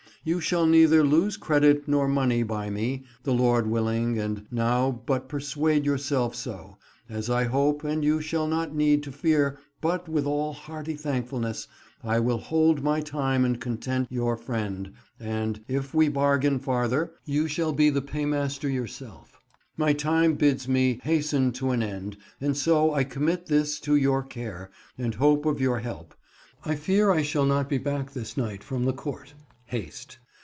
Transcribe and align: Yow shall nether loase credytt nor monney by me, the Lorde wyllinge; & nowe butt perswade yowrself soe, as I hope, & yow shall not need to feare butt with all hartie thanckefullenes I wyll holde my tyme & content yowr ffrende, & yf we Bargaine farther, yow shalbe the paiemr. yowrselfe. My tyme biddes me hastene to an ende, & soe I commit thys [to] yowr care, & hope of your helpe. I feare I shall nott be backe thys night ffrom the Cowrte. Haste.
Yow 0.23 0.37
shall 0.39 0.67
nether 0.67 1.03
loase 1.03 1.35
credytt 1.35 1.87
nor 1.87 2.07
monney 2.07 2.45
by 2.45 2.69
me, 2.69 3.03
the 3.23 3.33
Lorde 3.33 3.65
wyllinge; 3.65 4.45
& 4.51 4.51
nowe 4.51 4.91
butt 5.07 5.27
perswade 5.27 5.83
yowrself 5.83 6.35
soe, 6.35 6.77
as 7.09 7.27
I 7.27 7.45
hope, 7.45 7.81
& 7.83 7.83
yow 7.83 8.19
shall 8.19 8.45
not 8.45 8.75
need 8.75 9.01
to 9.01 9.11
feare 9.11 9.57
butt 9.81 10.07
with 10.07 10.27
all 10.27 10.53
hartie 10.53 10.93
thanckefullenes 10.93 11.65
I 12.03 12.19
wyll 12.19 12.37
holde 12.37 12.83
my 12.83 13.01
tyme 13.01 13.55
& 13.55 13.55
content 13.55 14.11
yowr 14.11 14.39
ffrende, 14.39 14.93
& 15.67 15.67
yf 15.71 15.91
we 15.95 16.07
Bargaine 16.07 16.61
farther, 16.61 17.13
yow 17.25 17.45
shalbe 17.47 17.91
the 17.91 18.03
paiemr. 18.03 18.45
yowrselfe. 18.61 19.39
My 19.75 19.91
tyme 19.91 20.35
biddes 20.35 20.67
me 20.67 20.99
hastene 21.03 21.51
to 21.55 21.71
an 21.71 21.81
ende, 21.81 22.15
& 22.41 22.53
soe 22.53 22.93
I 22.93 23.03
commit 23.05 23.47
thys 23.47 23.79
[to] 23.81 23.93
yowr 23.95 24.29
care, 24.29 24.69
& 24.97 25.15
hope 25.17 25.47
of 25.47 25.59
your 25.59 25.79
helpe. 25.79 26.13
I 26.63 26.75
feare 26.75 27.09
I 27.09 27.23
shall 27.23 27.47
nott 27.47 27.67
be 27.67 27.79
backe 27.79 28.11
thys 28.13 28.37
night 28.37 28.61
ffrom 28.61 28.85
the 28.85 28.93
Cowrte. 28.93 29.33
Haste. 29.71 30.17